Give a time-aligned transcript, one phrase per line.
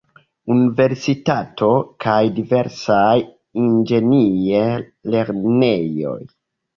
[0.53, 1.67] Universitato
[2.05, 3.17] kaj diversaj
[3.65, 6.19] inĝenier-lernejoj.